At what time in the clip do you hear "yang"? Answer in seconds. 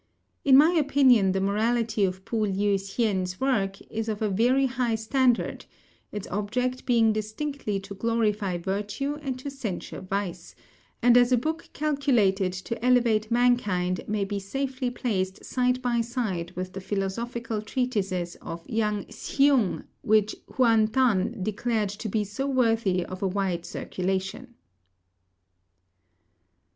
18.67-19.05